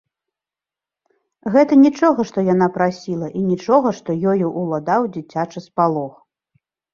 [1.55, 6.13] Гэта нічога, што яна прасіла, і нічога, што ёю ўладаў дзіцячы спалох.